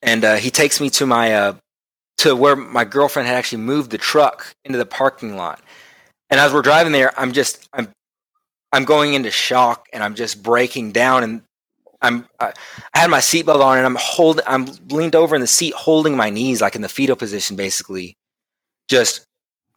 [0.00, 1.54] and uh, he takes me to my uh,
[2.26, 5.60] to where my girlfriend had actually moved the truck into the parking lot.
[6.28, 7.88] And as we're driving there, I'm just I'm
[8.72, 11.42] I'm going into shock and I'm just breaking down and
[12.02, 12.52] I'm I
[12.94, 16.30] had my seatbelt on and I'm holding I'm leaned over in the seat holding my
[16.30, 18.16] knees like in the fetal position basically.
[18.88, 19.24] Just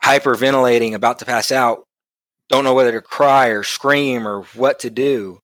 [0.03, 1.83] hyperventilating about to pass out.
[2.49, 5.39] Don't know whether to cry or scream or what to do.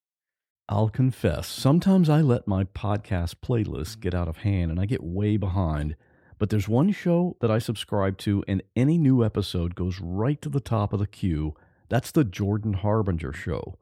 [0.68, 5.04] I'll confess sometimes I let my podcast playlist get out of hand and I get
[5.04, 5.96] way behind
[6.38, 10.50] but there's one show that I subscribe to and any new episode goes right to
[10.50, 11.56] the top of the queue
[11.90, 13.78] that's the Jordan Harbinger show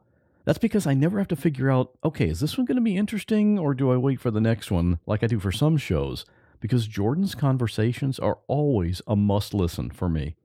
[0.46, 2.98] that's because I never have to figure out, okay, is this one going to be
[2.98, 6.26] interesting or do I wait for the next one like I do for some shows?
[6.60, 10.36] Because Jordan's conversations are always a must listen for me.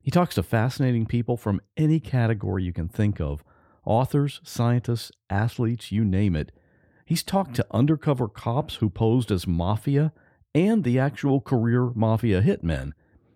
[0.00, 3.42] He talks to fascinating people from any category you can think of,
[3.84, 6.52] authors, scientists, athletes, you name it.
[7.04, 10.12] He's talked to undercover cops who posed as mafia
[10.54, 12.92] and the actual career mafia hitmen.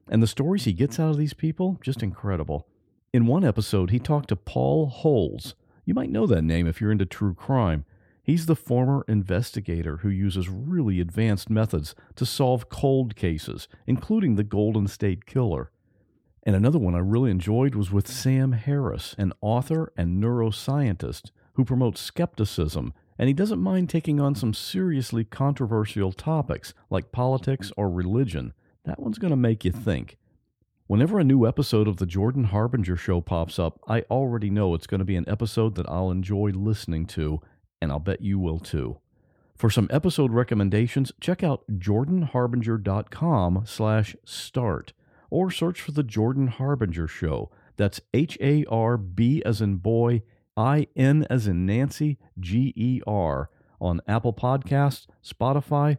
[0.08, 2.66] And the stories he gets out of these people, just incredible.
[3.12, 5.54] In one episode, he talked to Paul Holes.
[5.84, 7.84] You might know that name if you're into true crime.
[8.22, 14.44] He's the former investigator who uses really advanced methods to solve cold cases, including the
[14.44, 15.70] Golden State Killer.
[16.44, 21.64] And another one I really enjoyed was with Sam Harris, an author and neuroscientist who
[21.64, 27.90] promotes skepticism, and he doesn't mind taking on some seriously controversial topics like politics or
[27.90, 28.52] religion.
[28.84, 30.16] That one's going to make you think.
[30.86, 34.86] Whenever a new episode of the Jordan Harbinger Show pops up, I already know it's
[34.86, 37.40] going to be an episode that I'll enjoy listening to,
[37.80, 38.98] and I'll bet you will too.
[39.56, 44.92] For some episode recommendations, check out jordanharbinger.com slash start
[45.30, 47.50] or search for The Jordan Harbinger Show.
[47.76, 50.22] That's H A R B as in boy,
[50.56, 55.98] I N as in Nancy, G E R on Apple Podcasts, Spotify,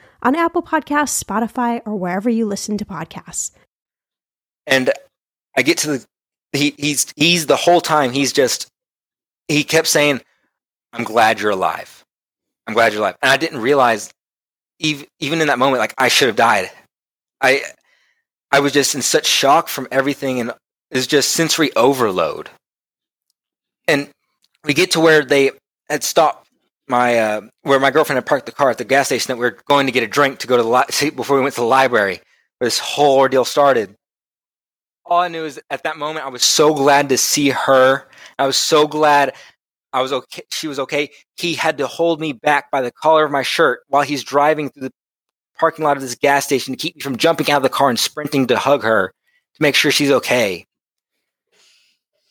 [0.21, 3.51] on Apple Podcasts, Spotify, or wherever you listen to podcasts.
[4.67, 4.91] And
[5.55, 6.05] I get to the
[6.53, 8.67] he he's he's the whole time he's just
[9.47, 10.21] he kept saying,
[10.93, 12.03] "I'm glad you're alive.
[12.67, 14.11] I'm glad you're alive." And I didn't realize
[14.79, 16.71] even even in that moment, like I should have died.
[17.41, 17.63] I
[18.51, 20.53] I was just in such shock from everything, and
[20.89, 22.49] it's just sensory overload.
[23.87, 24.09] And
[24.63, 25.51] we get to where they
[25.89, 26.40] had stopped
[26.91, 29.45] my uh, where my girlfriend had parked the car at the gas station that we
[29.45, 31.61] were going to get a drink to go to the li- before we went to
[31.61, 32.21] the library.
[32.59, 33.95] Where this whole ordeal started.
[35.05, 38.07] All I knew is at that moment I was so glad to see her.
[38.37, 39.33] I was so glad
[39.91, 40.43] I was okay.
[40.51, 41.09] She was okay.
[41.37, 44.69] He had to hold me back by the collar of my shirt while he's driving
[44.69, 44.93] through the
[45.57, 47.89] parking lot of this gas station to keep me from jumping out of the car
[47.89, 49.13] and sprinting to hug her
[49.55, 50.65] to make sure she's okay.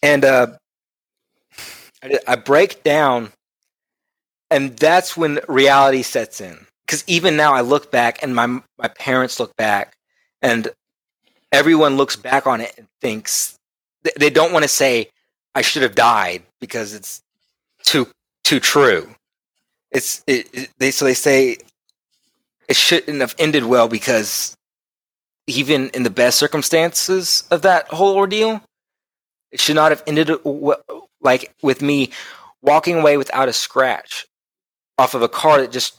[0.02, 0.46] And uh,
[2.02, 3.32] I, I break down
[4.50, 6.66] and that's when reality sets in.
[6.86, 9.96] Because even now i look back and my my parents look back
[10.42, 10.68] and
[11.52, 13.56] everyone looks back on it and thinks
[14.18, 15.08] they don't want to say
[15.54, 17.22] i should have died because it's
[17.84, 18.08] too
[18.44, 19.08] too true.
[19.92, 21.58] It's it, it, they so they say
[22.68, 24.56] it shouldn't have ended well because
[25.46, 28.62] even in the best circumstances of that whole ordeal
[29.50, 30.30] it should not have ended
[31.20, 32.10] like with me
[32.62, 34.26] walking away without a scratch
[35.00, 35.96] off of a car that just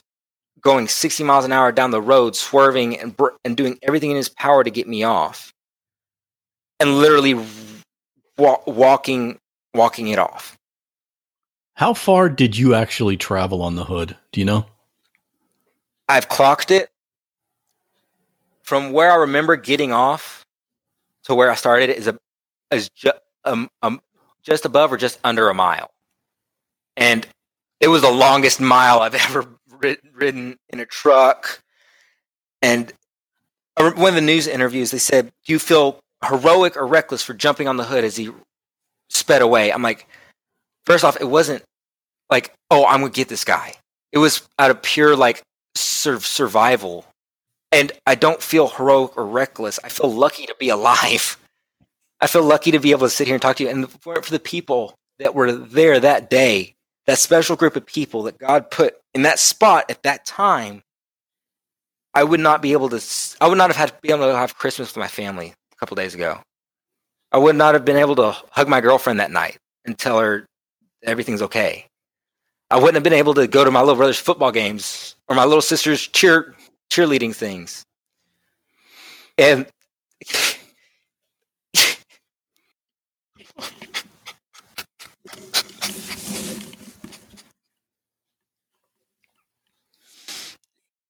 [0.61, 4.15] going 60 miles an hour down the road, swerving and br- and doing everything in
[4.15, 5.51] his power to get me off,
[6.79, 7.33] and literally
[8.37, 9.39] wa- walking
[9.73, 10.55] walking it off.
[11.73, 14.15] How far did you actually travel on the hood?
[14.31, 14.67] Do you know?
[16.07, 16.89] I've clocked it
[18.61, 20.45] from where I remember getting off
[21.23, 22.19] to where I started is a
[22.69, 23.11] is ju-
[23.45, 23.99] um, um,
[24.43, 25.89] just above or just under a mile,
[26.95, 27.25] and
[27.81, 29.45] it was the longest mile I've ever
[30.13, 31.59] ridden in a truck.
[32.61, 32.93] And
[33.77, 37.67] one of the news interviews, they said, "Do you feel heroic or reckless for jumping
[37.67, 38.31] on the hood as he
[39.09, 40.07] sped away?" I'm like,
[40.85, 41.63] first off, it wasn't
[42.29, 43.75] like, "Oh, I'm gonna get this guy."
[44.11, 45.41] It was out of pure like
[45.75, 47.05] sur- survival,
[47.71, 49.79] and I don't feel heroic or reckless.
[49.83, 51.37] I feel lucky to be alive.
[52.19, 54.21] I feel lucky to be able to sit here and talk to you, and for,
[54.21, 56.75] for the people that were there that day
[57.11, 60.81] that special group of people that God put in that spot at that time,
[62.13, 63.01] I would not be able to.
[63.41, 65.75] I would not have had to be able to have Christmas with my family a
[65.75, 66.39] couple days ago.
[67.33, 70.45] I would not have been able to hug my girlfriend that night and tell her
[71.03, 71.85] everything's okay.
[72.69, 75.43] I wouldn't have been able to go to my little brother's football games or my
[75.43, 76.55] little sister's cheer
[76.89, 77.83] cheerleading things.
[79.37, 79.65] And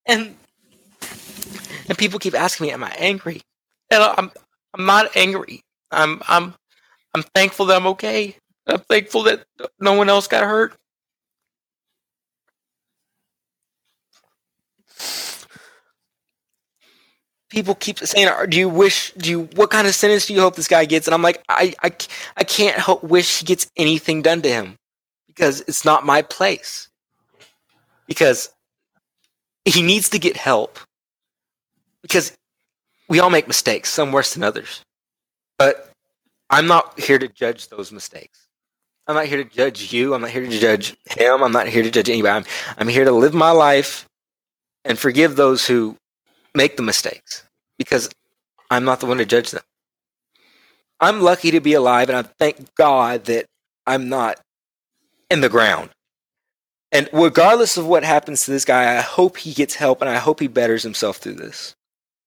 [0.06, 0.36] and
[1.88, 3.42] and people keep asking me, "Am I angry?"
[3.90, 4.32] And I'm
[4.74, 5.62] I'm not angry.
[5.90, 6.54] I'm I'm
[7.14, 8.36] I'm thankful that I'm okay.
[8.66, 9.44] I'm thankful that
[9.80, 10.74] no one else got hurt.
[17.50, 19.12] People keep saying, "Do you wish?
[19.18, 19.42] Do you?
[19.56, 21.92] What kind of sentence do you hope this guy gets?" And I'm like, I I,
[22.36, 24.76] I can't hope, wish he gets anything done to him
[25.28, 26.88] because it's not my place.
[28.06, 28.50] because
[29.64, 30.78] he needs to get help
[32.02, 32.36] because
[33.08, 34.82] we all make mistakes, some worse than others.
[35.58, 35.90] But
[36.50, 38.46] I'm not here to judge those mistakes.
[39.06, 40.14] I'm not here to judge you.
[40.14, 41.42] I'm not here to judge him.
[41.42, 42.36] I'm not here to judge anybody.
[42.36, 42.44] I'm,
[42.78, 44.06] I'm here to live my life
[44.84, 45.96] and forgive those who
[46.54, 47.44] make the mistakes
[47.78, 48.10] because
[48.70, 49.62] I'm not the one to judge them.
[51.00, 53.46] I'm lucky to be alive and I thank God that
[53.86, 54.40] I'm not
[55.30, 55.90] in the ground.
[56.92, 60.18] And regardless of what happens to this guy, I hope he gets help and I
[60.18, 61.74] hope he betters himself through this.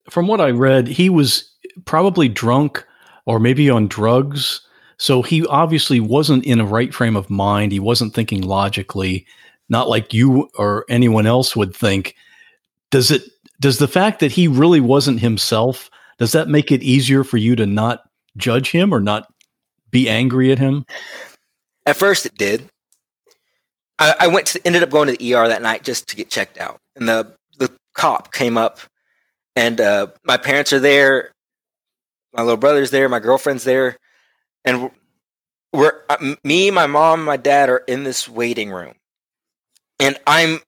[0.10, 1.52] From what I read, he was
[1.86, 2.86] probably drunk
[3.26, 4.62] or maybe on drugs.
[4.98, 7.72] So he obviously wasn't in a right frame of mind.
[7.72, 9.26] He wasn't thinking logically,
[9.70, 12.16] not like you or anyone else would think.
[12.90, 13.24] Does it
[13.60, 17.56] does the fact that he really wasn't himself does that make it easier for you
[17.56, 18.04] to not
[18.38, 19.32] judge him or not
[19.92, 20.86] be angry at him?
[21.86, 22.70] At first, it did.
[24.00, 26.30] I, I went to ended up going to the ER that night just to get
[26.30, 28.80] checked out, and the the cop came up,
[29.56, 31.32] and uh, my parents are there,
[32.34, 33.98] my little brother's there, my girlfriend's there,
[34.66, 34.92] and
[35.74, 38.94] we're uh, me, my mom, my dad are in this waiting room,
[40.00, 40.60] and I'm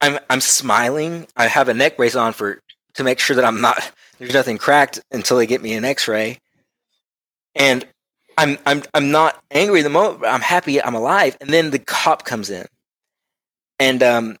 [0.00, 1.26] I'm I'm smiling.
[1.36, 2.60] I have a neck brace on for
[2.94, 6.38] to make sure that I'm not there's nothing cracked until they get me an X-ray,
[7.54, 7.86] and
[8.38, 10.20] I'm I'm I'm not angry at the moment.
[10.20, 11.36] But I'm happy I'm alive.
[11.40, 12.66] And then the cop comes in,
[13.78, 14.36] and um,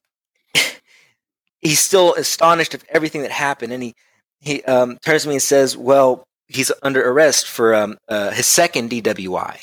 [1.60, 3.94] he's still astonished of everything that happened, and he
[4.40, 8.46] he um, turns to me and says, "Well, he's under arrest for um, uh, his
[8.46, 9.58] second DWI."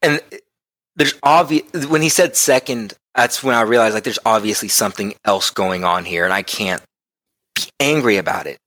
[0.00, 0.20] And
[0.96, 5.50] there's obvious when he said second, that's when I realized like there's obviously something else
[5.50, 6.82] going on here, and I can't
[7.54, 8.58] be angry about it.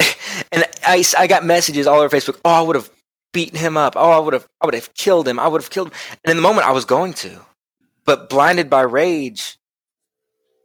[0.52, 2.40] and I, I got messages all over Facebook.
[2.44, 2.90] Oh, I would have
[3.32, 3.94] beaten him up.
[3.96, 5.38] Oh, I would have I would have killed him.
[5.38, 5.94] I would have killed him.
[6.24, 7.40] And in the moment, I was going to,
[8.04, 9.58] but blinded by rage,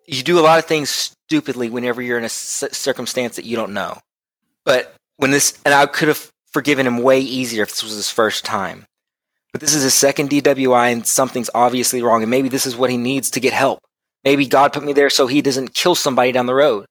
[0.08, 3.74] you do a lot of things stupidly whenever you're in a circumstance that you don't
[3.74, 4.00] know.
[4.64, 8.10] But when this, and I could have forgiven him way easier if this was his
[8.10, 8.86] first time.
[9.52, 12.24] But this is his second DWI and something's obviously wrong.
[12.24, 13.80] And maybe this is what he needs to get help.
[14.24, 16.86] Maybe God put me there so he doesn't kill somebody down the road.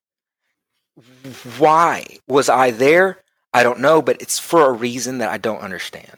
[1.57, 3.21] Why was I there?
[3.55, 6.17] I don't know, but it's for a reason that I don't understand.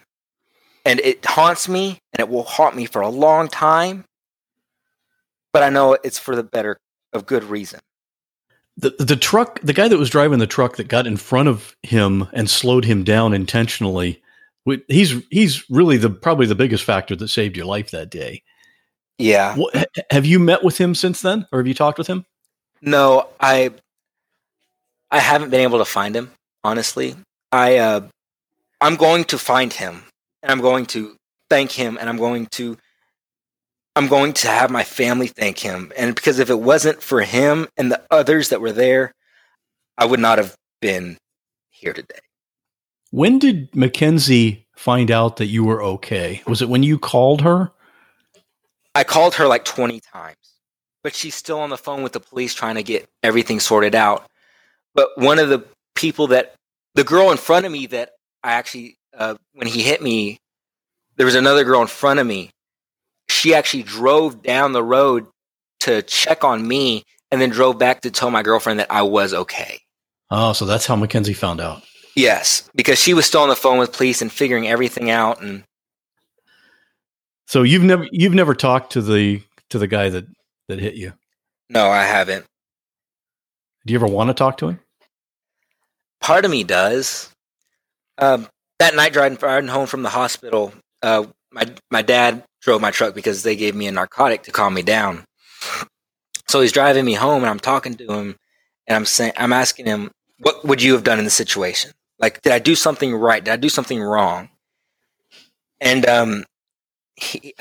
[0.85, 4.03] And it haunts me and it will haunt me for a long time.
[5.53, 6.77] But I know it's for the better
[7.13, 7.79] of good reason.
[8.75, 11.75] The the truck, the guy that was driving the truck that got in front of
[11.81, 14.21] him and slowed him down intentionally
[14.87, 18.43] he's he's really the probably the biggest factor that saved your life that day.
[19.17, 19.55] Yeah.
[19.55, 22.25] What, have you met with him since then, or have you talked with him?
[22.81, 23.71] No, I
[25.09, 26.31] I haven't been able to find him.
[26.63, 27.15] Honestly,
[27.51, 28.07] I uh,
[28.81, 30.03] I'm going to find him,
[30.43, 31.15] and I'm going to
[31.49, 32.77] thank him, and I'm going to
[33.97, 35.91] I'm going to have my family thank him.
[35.97, 39.11] And because if it wasn't for him and the others that were there,
[39.97, 41.17] I would not have been
[41.71, 42.19] here today.
[43.09, 46.43] When did Mackenzie find out that you were okay?
[46.45, 47.71] Was it when you called her?
[48.93, 50.35] I called her like 20 times,
[51.03, 54.27] but she's still on the phone with the police trying to get everything sorted out.
[54.93, 56.53] But one of the people that,
[56.97, 58.09] the girl in front of me that
[58.43, 60.39] I actually, uh, when he hit me,
[61.15, 62.49] there was another girl in front of me.
[63.29, 65.27] She actually drove down the road
[65.81, 69.31] to check on me and then drove back to tell my girlfriend that I was
[69.31, 69.79] okay.
[70.31, 71.83] Oh, so that's how Mackenzie found out.
[72.15, 75.63] Yes, because she was still on the phone with police and figuring everything out and
[77.45, 80.25] So you've never you've never talked to the to the guy that
[80.67, 81.13] that hit you?
[81.69, 82.45] No, I haven't.
[83.85, 84.79] Do you ever want to talk to him?
[86.21, 87.31] Part of me does.
[88.17, 88.47] Um,
[88.79, 93.43] that night driving, home from the hospital, uh, my my dad drove my truck because
[93.43, 95.25] they gave me a narcotic to calm me down.
[96.47, 98.35] So he's driving me home, and I'm talking to him,
[98.87, 102.41] and I'm saying, I'm asking him, "What would you have done in the situation?" Like,
[102.41, 103.43] did I do something right?
[103.43, 104.49] Did I do something wrong?
[105.79, 106.45] And um,
[107.15, 107.53] he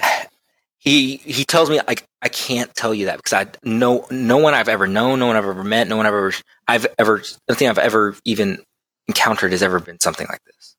[0.87, 4.55] he he tells me like I can't tell you that because I no no one
[4.55, 6.33] I've ever known, no one I've ever met, no one I've ever
[6.69, 8.63] I've ever nothing I've ever even
[9.09, 10.77] encountered has ever been something like this.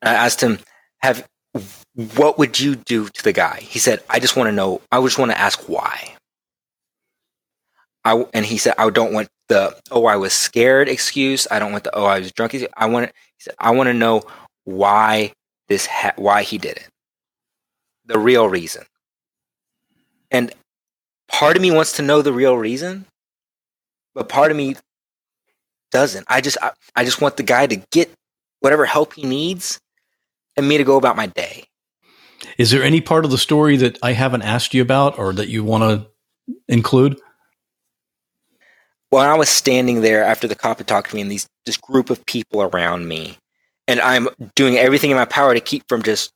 [0.00, 0.60] I asked him,
[1.00, 1.26] "Have
[2.14, 4.80] what would you do to the guy?" He said, "I just want to know.
[4.92, 6.14] I just want to ask why."
[8.04, 11.48] I and he said, "I don't want the oh I was scared excuse.
[11.50, 12.54] I don't want the oh I was drunk.
[12.76, 13.06] I want
[13.38, 14.22] he said I want to know
[14.64, 15.32] why
[15.68, 16.88] this ha- why he did it.
[18.08, 18.84] The real reason.
[20.30, 20.52] And
[21.28, 23.06] part of me wants to know the real reason,
[24.14, 24.76] but part of me
[25.90, 26.26] doesn't.
[26.28, 28.12] I just I, I just want the guy to get
[28.60, 29.78] whatever help he needs
[30.56, 31.64] and me to go about my day.
[32.56, 35.48] Is there any part of the story that I haven't asked you about or that
[35.48, 37.20] you want to include?
[39.10, 41.76] When I was standing there after the cop had talked to me and these this
[41.76, 43.38] group of people around me,
[43.86, 46.32] and I'm doing everything in my power to keep from just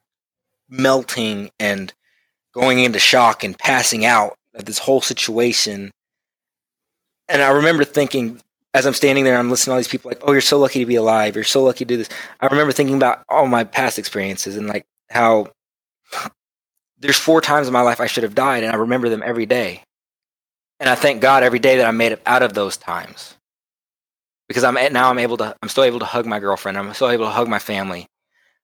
[0.72, 1.92] melting and
[2.54, 5.90] going into shock and passing out of this whole situation.
[7.28, 8.40] And I remember thinking,
[8.74, 10.80] as I'm standing there, I'm listening to all these people like, "Oh, you're so lucky
[10.80, 11.34] to be alive.
[11.34, 12.08] You're so lucky to do this."
[12.40, 15.52] I remember thinking about all my past experiences and like how
[16.98, 19.46] there's four times in my life I should have died, and I remember them every
[19.46, 19.82] day.
[20.80, 23.36] And I thank God every day that I made it out of those times
[24.48, 26.78] because I'm now I'm able to I'm still able to hug my girlfriend.
[26.78, 28.06] I'm still able to hug my family.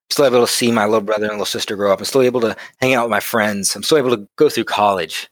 [0.09, 1.99] Still able to see my little brother and little sister grow up.
[1.99, 3.75] I'm still able to hang out with my friends.
[3.75, 5.29] I'm still able to go through college.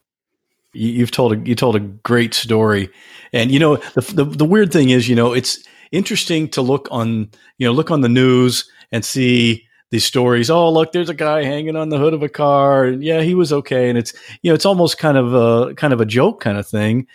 [0.74, 2.90] You've told a, you told a great story,
[3.34, 6.88] and you know the, the the weird thing is, you know, it's interesting to look
[6.92, 10.50] on you know look on the news and see these stories.
[10.50, 13.34] Oh, look, there's a guy hanging on the hood of a car, and yeah, he
[13.34, 13.90] was okay.
[13.90, 16.68] And it's you know, it's almost kind of a kind of a joke kind of
[16.68, 17.08] thing.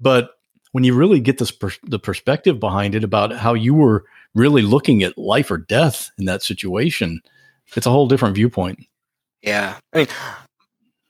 [0.00, 0.30] But
[0.72, 4.04] when you really get this per- the perspective behind it about how you were
[4.34, 7.20] really looking at life or death in that situation,
[7.76, 8.80] it's a whole different viewpoint.
[9.42, 10.08] Yeah, I mean,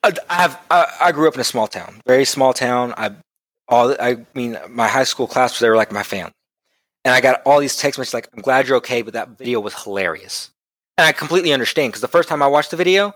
[0.02, 2.94] I, have I, I grew up in a small town, very small town.
[2.96, 3.12] I
[3.68, 6.32] all I mean, my high school class they were like my family.
[7.04, 9.58] And I got all these text messages like, I'm glad you're okay, but that video
[9.60, 10.50] was hilarious.
[10.98, 13.14] And I completely understand because the first time I watched the video,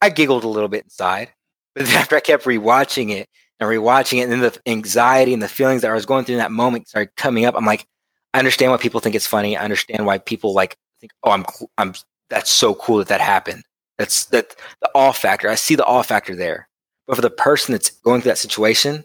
[0.00, 1.30] I giggled a little bit inside.
[1.74, 3.26] But after I kept rewatching it
[3.58, 6.36] and rewatching it, and then the anxiety and the feelings that I was going through
[6.36, 7.86] in that moment started coming up, I'm like,
[8.34, 9.56] I understand why people think it's funny.
[9.56, 11.46] I understand why people like think, oh, I'm,
[11.78, 11.94] I'm,
[12.28, 13.62] that's so cool that that happened.
[13.96, 15.48] That's that the awe factor.
[15.48, 16.68] I see the awe factor there.
[17.06, 19.04] But for the person that's going through that situation,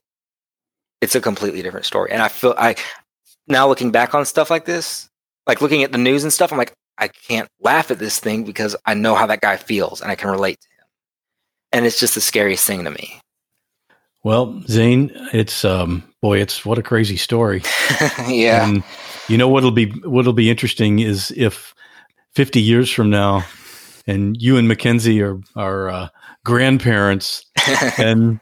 [0.99, 2.11] it's a completely different story.
[2.11, 2.75] And I feel I
[3.47, 5.07] now looking back on stuff like this,
[5.45, 8.43] like looking at the news and stuff, I'm like, I can't laugh at this thing
[8.43, 10.87] because I know how that guy feels and I can relate to him.
[11.71, 13.21] And it's just the scariest thing to me.
[14.29, 17.63] Well, Zane, it's um boy, it's what a crazy story.
[18.27, 18.69] yeah.
[18.69, 18.83] And
[19.27, 21.73] you know what'll be what'll be interesting is if
[22.35, 23.43] 50 years from now
[24.05, 26.09] and you and Mackenzie are are uh,
[26.45, 27.43] grandparents
[27.97, 28.39] and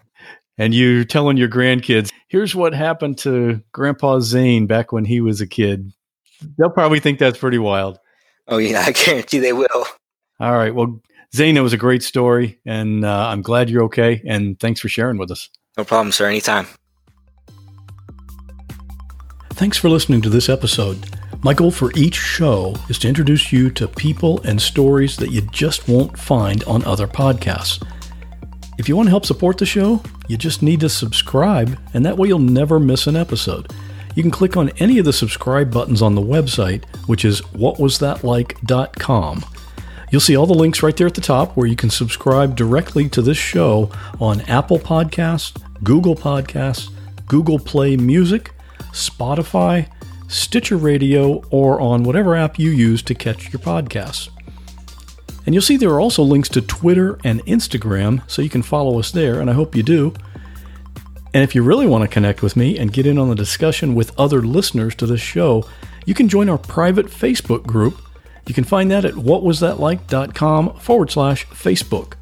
[0.58, 5.40] and you're telling your grandkids, here's what happened to Grandpa Zane back when he was
[5.40, 5.94] a kid.
[6.58, 7.98] They'll probably think that's pretty wild.
[8.50, 9.86] Oh yeah, I guarantee they will.
[10.42, 10.76] All right.
[10.76, 11.00] Well,
[11.34, 14.22] Zane, it was a great story, and uh, I'm glad you're okay.
[14.28, 15.50] And thanks for sharing with us.
[15.78, 16.28] No problem, sir.
[16.28, 16.68] Anytime.
[19.52, 21.06] Thanks for listening to this episode.
[21.44, 25.42] My goal for each show is to introduce you to people and stories that you
[25.42, 27.84] just won't find on other podcasts.
[28.78, 32.18] If you want to help support the show, you just need to subscribe, and that
[32.18, 33.72] way you'll never miss an episode.
[34.16, 39.46] You can click on any of the subscribe buttons on the website, which is whatwasthatlike.com.
[40.12, 43.10] You'll see all the links right there at the top where you can subscribe directly
[43.10, 46.90] to this show on Apple Podcasts, Google Podcasts,
[47.28, 48.52] Google Play Music,
[48.92, 49.90] Spotify,
[50.28, 54.30] Stitcher Radio, or on whatever app you use to catch your podcasts.
[55.46, 59.00] And you'll see there are also links to Twitter and Instagram, so you can follow
[59.00, 60.14] us there, and I hope you do.
[61.34, 63.96] And if you really want to connect with me and get in on the discussion
[63.96, 65.66] with other listeners to this show,
[66.06, 68.02] you can join our private Facebook group.
[68.46, 72.14] You can find that at whatwasthatlike.com forward slash Facebook.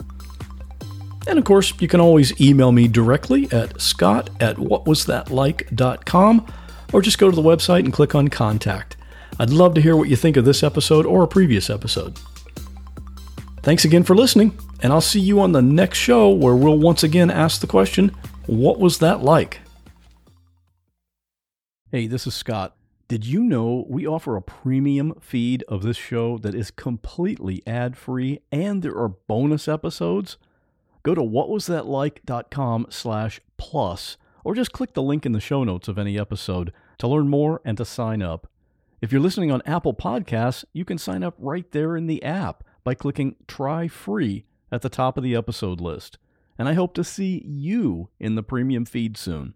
[1.28, 6.54] And of course, you can always email me directly at scott at whatwasthatlike.com
[6.94, 8.96] or just go to the website and click on contact.
[9.40, 12.18] I'd love to hear what you think of this episode or a previous episode.
[13.64, 17.04] Thanks again for listening, and I'll see you on the next show where we'll once
[17.04, 18.16] again ask the question
[18.46, 19.60] what was that like?
[21.92, 22.76] Hey, this is Scott.
[23.08, 27.98] Did you know we offer a premium feed of this show that is completely ad
[27.98, 30.38] free and there are bonus episodes?
[31.06, 36.00] Go to whatwasthatlike.com slash plus or just click the link in the show notes of
[36.00, 38.48] any episode to learn more and to sign up.
[39.04, 42.64] If you're listening on Apple Podcasts, you can sign up right there in the app
[42.84, 46.18] by clicking Try Free at the top of the episode list.
[46.58, 49.54] And I hope to see you in the premium feed soon.